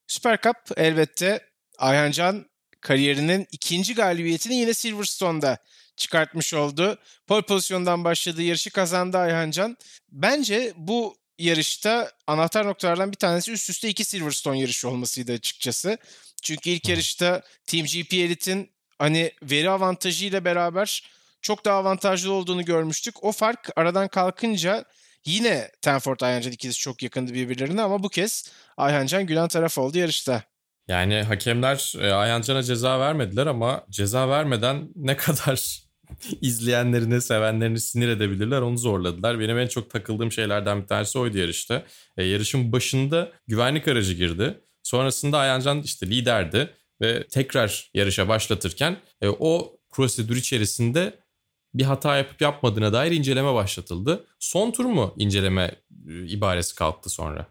[0.08, 2.46] Süper Cup elbette Ayhancan
[2.82, 5.58] kariyerinin ikinci galibiyetini yine Silverstone'da
[5.98, 7.00] çıkartmış oldu.
[7.28, 9.78] Pole pozisyondan başladığı yarışı kazandı Ayhancan.
[10.12, 15.98] Bence bu yarışta anahtar noktalardan bir tanesi üst üste iki Silverstone yarışı olmasıydı açıkçası.
[16.44, 21.03] Çünkü ilk yarışta Team GP Elite'in hani veri avantajıyla beraber
[21.41, 23.23] çok daha avantajlı olduğunu görmüştük.
[23.23, 24.86] O fark aradan kalkınca
[25.25, 30.43] Yine Tenford Ayhancan ikisi çok yakındı birbirlerine ama bu kez Ayhancan gülen taraf oldu yarışta.
[30.88, 35.86] Yani hakemler e, Ayhancan'a ceza vermediler ama ceza vermeden ne kadar
[36.41, 39.39] izleyenlerini, sevenlerini sinir edebilirler onu zorladılar.
[39.39, 41.84] Benim en çok takıldığım şeylerden bir tanesi oydu yarışta.
[42.17, 44.60] E, yarışın başında güvenlik aracı girdi.
[44.84, 51.19] Sonrasında Ayhancan işte liderdi ve tekrar yarışa başlatırken e, o prosedür içerisinde
[51.73, 54.27] bir hata yapıp yapmadığına dair inceleme başlatıldı.
[54.39, 55.75] Son tur mu inceleme
[56.10, 57.47] e, ibaresi kalktı sonra?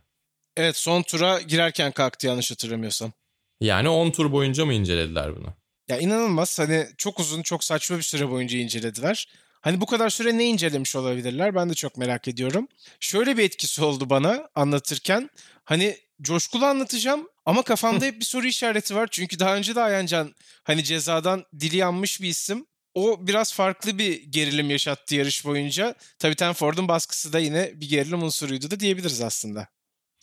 [0.57, 3.13] Evet son tura girerken kalktı yanlış hatırlamıyorsam.
[3.61, 5.55] Yani 10 tur boyunca mı incelediler bunu?
[5.89, 9.29] Ya inanılmaz hani çok uzun çok saçma bir süre boyunca incelediler.
[9.61, 12.69] Hani bu kadar süre ne incelemiş olabilirler ben de çok merak ediyorum.
[13.01, 15.31] Şöyle bir etkisi oldu bana anlatırken.
[15.65, 19.09] Hani coşkulu anlatacağım ama kafamda hep bir soru işareti var.
[19.11, 24.23] Çünkü daha önce de Ayancan hani cezadan dili yanmış bir isim o biraz farklı bir
[24.23, 25.95] gerilim yaşattı yarış boyunca.
[26.19, 29.69] Tabii Tenford'un baskısı da yine bir gerilim unsuruydu da diyebiliriz aslında.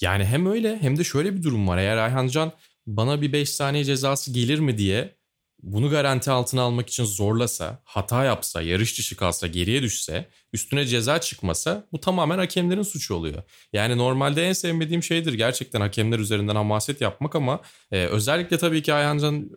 [0.02, 1.78] Yani hem öyle hem de şöyle bir durum var.
[1.78, 2.52] Eğer Ayhancan
[2.88, 5.16] bana bir 5 saniye cezası gelir mi diye
[5.64, 11.22] bunu garanti altına almak için zorlasa, hata yapsa, yarış dışı kalsa, geriye düşse, üstüne ceza
[11.22, 13.44] çıkmasa bu tamamen hakemlerin suçu oluyor.
[13.74, 18.94] Yani normalde en sevmediğim şeydir gerçekten hakemler üzerinden hamaset yapmak ama e, özellikle tabii ki
[18.94, 19.50] Ayhancan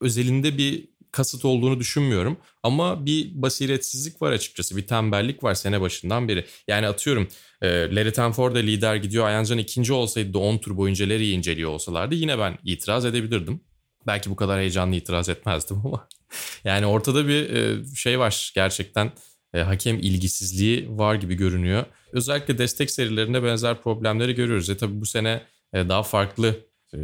[0.00, 2.36] özelinde bir kasıt olduğunu düşünmüyorum.
[2.62, 4.76] Ama bir basiretsizlik var açıkçası.
[4.76, 6.46] Bir tembellik var sene başından beri.
[6.68, 7.28] Yani atıyorum
[7.62, 9.26] e, Larry Tenford da lider gidiyor.
[9.26, 13.60] Ayancan ikinci olsaydı da 10 tur boyunca Larry'i inceliyor olsalardı yine ben itiraz edebilirdim.
[14.06, 16.08] Belki bu kadar heyecanlı itiraz etmezdim ama.
[16.64, 19.12] yani ortada bir e, şey var gerçekten.
[19.54, 21.84] E, hakem ilgisizliği var gibi görünüyor.
[22.12, 24.70] Özellikle destek serilerinde benzer problemleri görüyoruz.
[24.70, 26.56] E tabii bu sene e, daha farklı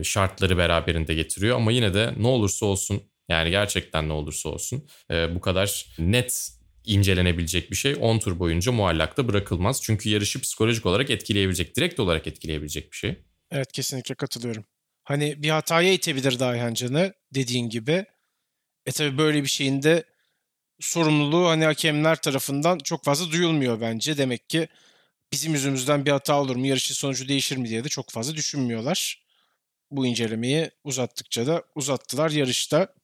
[0.02, 4.88] şartları beraberinde getiriyor ama yine de ne olursa olsun yani gerçekten ne olursa olsun
[5.34, 6.58] bu kadar net
[6.88, 9.82] incelenebilecek bir şey 10 tur boyunca muallakta bırakılmaz.
[9.82, 13.16] Çünkü yarışı psikolojik olarak etkileyebilecek, direkt olarak etkileyebilecek bir şey.
[13.50, 14.64] Evet kesinlikle katılıyorum.
[15.08, 18.04] Hani bir hataya itebilir Ayhan Can'ı dediğin gibi.
[18.86, 20.04] E tabi böyle bir şeyin de
[20.80, 24.18] sorumluluğu hani hakemler tarafından çok fazla duyulmuyor bence.
[24.18, 24.68] Demek ki
[25.32, 29.22] bizim yüzümüzden bir hata olur mu, yarışın sonucu değişir mi diye de çok fazla düşünmüyorlar.
[29.90, 32.94] Bu incelemeyi uzattıkça da uzattılar yarışta.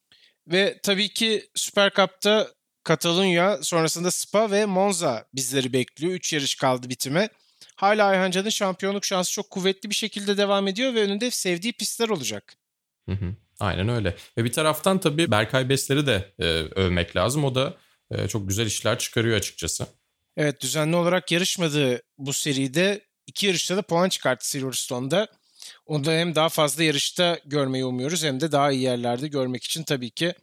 [0.46, 2.48] Ve tabii ki Süper Cup'ta
[2.82, 6.12] Katalunya sonrasında Spa ve Monza bizleri bekliyor.
[6.12, 7.28] 3 yarış kaldı bitime.
[7.76, 12.56] Hala Ayhancan'ın şampiyonluk şansı çok kuvvetli bir şekilde devam ediyor ve önünde sevdiği pistler olacak.
[13.08, 13.34] Hı hı.
[13.60, 14.16] Aynen öyle.
[14.38, 16.44] Ve bir taraftan tabii Berkay Besler'i de e,
[16.80, 17.44] övmek lazım.
[17.44, 17.74] O da
[18.10, 19.86] e, çok güzel işler çıkarıyor açıkçası.
[20.36, 25.28] Evet düzenli olarak yarışmadığı bu seride iki yarışta da puan çıkarttı Silverstone'da.
[25.86, 29.82] Onu da hem daha fazla yarışta görmeyi umuyoruz hem de daha iyi yerlerde görmek için
[29.82, 30.34] tabii ki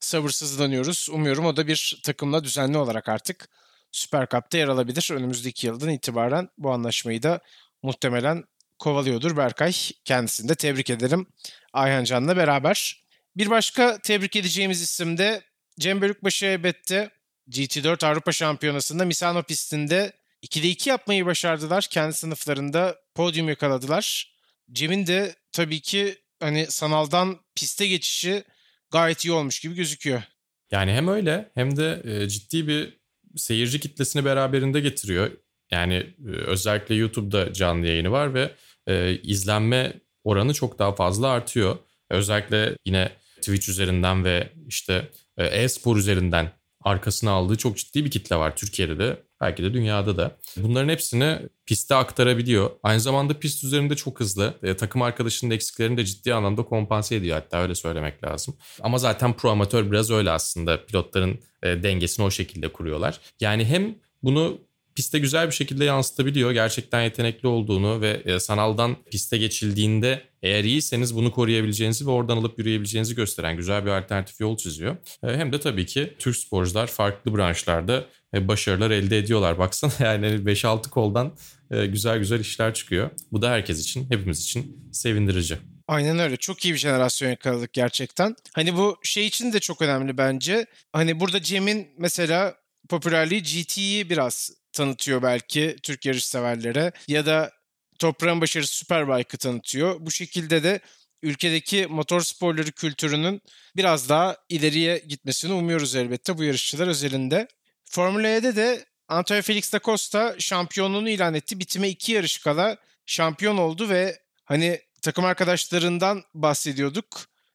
[0.00, 1.08] sabırsızlanıyoruz.
[1.12, 3.48] Umuyorum o da bir takımla düzenli olarak artık
[3.94, 5.08] Süper Cup'ta yer alabilir.
[5.12, 7.40] Önümüzdeki yıldan itibaren bu anlaşmayı da
[7.82, 8.44] muhtemelen
[8.78, 9.72] kovalıyordur Berkay.
[10.04, 11.26] Kendisini de tebrik ederim
[11.72, 13.04] Ayhan Can'la beraber.
[13.36, 15.42] Bir başka tebrik edeceğimiz isim de
[15.80, 17.10] Cem Bölükbaşı elbette
[17.48, 21.86] GT4 Avrupa Şampiyonası'nda Misano pistinde 2'de 2 yapmayı başardılar.
[21.90, 24.34] Kendi sınıflarında podyum yakaladılar.
[24.72, 28.44] Cem'in de tabii ki hani sanaldan piste geçişi
[28.90, 30.22] gayet iyi olmuş gibi gözüküyor.
[30.70, 33.03] Yani hem öyle hem de ciddi bir
[33.36, 35.30] seyirci kitlesini beraberinde getiriyor.
[35.70, 38.50] Yani e, özellikle YouTube'da canlı yayını var ve
[38.86, 39.92] e, izlenme
[40.24, 41.78] oranı çok daha fazla artıyor.
[42.10, 48.36] Özellikle yine Twitch üzerinden ve işte e, e-spor üzerinden arkasına aldığı çok ciddi bir kitle
[48.36, 50.36] var Türkiye'de de belki de dünyada da.
[50.56, 52.70] Bunların hepsini piste aktarabiliyor.
[52.82, 54.54] Aynı zamanda pist üzerinde çok hızlı.
[54.62, 58.56] E, takım arkadaşının eksiklerini de ciddi anlamda kompanse ediyor hatta öyle söylemek lazım.
[58.80, 60.86] Ama zaten pro amatör biraz öyle aslında.
[60.86, 63.20] Pilotların e, dengesini o şekilde kuruyorlar.
[63.40, 64.58] Yani hem bunu
[64.94, 66.52] piste güzel bir şekilde yansıtabiliyor.
[66.52, 72.58] Gerçekten yetenekli olduğunu ve e, sanaldan piste geçildiğinde eğer iyiyseniz bunu koruyabileceğinizi ve oradan alıp
[72.58, 74.96] yürüyebileceğinizi gösteren güzel bir alternatif yol çiziyor.
[75.22, 78.04] E, hem de tabii ki Türk sporcular farklı branşlarda
[78.48, 79.58] başarılar elde ediyorlar.
[79.58, 81.32] Baksana yani 5-6 koldan
[81.70, 83.10] güzel güzel işler çıkıyor.
[83.32, 85.58] Bu da herkes için, hepimiz için sevindirici.
[85.88, 86.36] Aynen öyle.
[86.36, 88.36] Çok iyi bir jenerasyon yakaladık gerçekten.
[88.52, 90.66] Hani bu şey için de çok önemli bence.
[90.92, 92.54] Hani burada Cem'in mesela
[92.88, 97.52] popülerliği GT'yi biraz tanıtıyor belki Türk yarış severlere ya da
[97.98, 99.96] Toprağın Başarısı Superbike'ı tanıtıyor.
[100.00, 100.80] Bu şekilde de
[101.22, 103.42] ülkedeki motor sporları kültürünün
[103.76, 107.48] biraz daha ileriye gitmesini umuyoruz elbette bu yarışçılar özelinde.
[107.84, 111.60] Formula E'de de Antonio Felix da Costa şampiyonluğunu ilan etti.
[111.60, 117.06] Bitime iki yarış kala şampiyon oldu ve hani takım arkadaşlarından bahsediyorduk.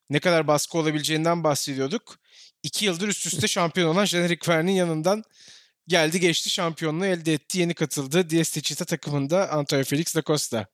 [0.09, 2.19] Ne kadar baskı olabileceğinden bahsediyorduk.
[2.63, 5.23] İki yıldır üst üste şampiyon olan Jean-Eric Verne'in yanından
[5.87, 7.59] geldi geçti şampiyonluğu elde etti.
[7.59, 10.67] Yeni katıldı DS Techeetah takımında Antonio Felix da Costa.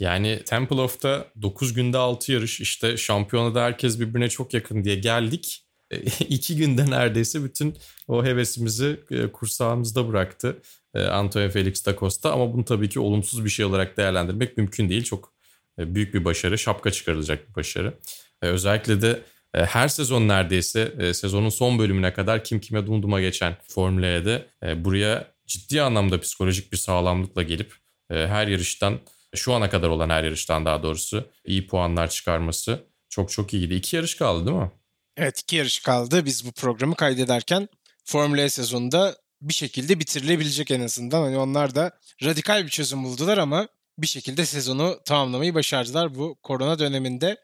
[0.00, 5.63] Yani Temple of'ta 9 günde 6 yarış işte şampiyonada herkes birbirine çok yakın diye geldik.
[6.28, 7.76] İki günde neredeyse bütün
[8.08, 10.62] o hevesimizi e, kursağımızda bıraktı
[10.94, 12.32] e, Antonio Felix da Costa.
[12.32, 15.04] Ama bunu tabii ki olumsuz bir şey olarak değerlendirmek mümkün değil.
[15.04, 15.32] Çok
[15.78, 17.94] e, büyük bir başarı, şapka çıkarılacak bir başarı.
[18.42, 19.22] Özellikle de
[19.54, 24.46] e, her sezon neredeyse e, sezonun son bölümüne kadar kim kime dumduma geçen Formula E'de
[24.62, 27.74] e, buraya ciddi anlamda psikolojik bir sağlamlıkla gelip
[28.10, 29.00] her yarıştan
[29.34, 33.74] şu ana kadar olan her yarıştan daha doğrusu iyi puanlar çıkarması çok çok iyiydi.
[33.74, 34.70] İki yarış kaldı değil mi?
[35.16, 36.24] Evet iki yarış kaldı.
[36.24, 37.68] Biz bu programı kaydederken
[38.04, 41.22] Formula E sezonunda bir şekilde bitirilebilecek en azından.
[41.22, 46.78] Hani onlar da radikal bir çözüm buldular ama bir şekilde sezonu tamamlamayı başardılar bu korona
[46.78, 47.36] döneminde.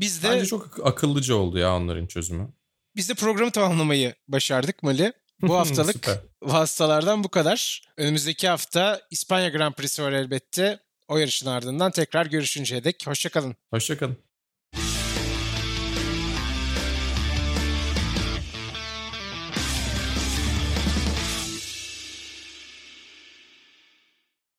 [0.00, 2.48] Biz de Bence çok akıllıca oldu ya onların çözümü.
[2.96, 5.12] Biz de programı tamamlamayı başardık Mali.
[5.42, 6.08] Bu haftalık
[6.46, 7.82] hastalardan bu kadar.
[7.96, 10.78] Önümüzdeki hafta İspanya Grand Prix'si var elbette.
[11.08, 13.06] O yarışın ardından tekrar görüşünceye dek.
[13.06, 13.56] Hoşçakalın.
[13.70, 14.16] Hoşçakalın.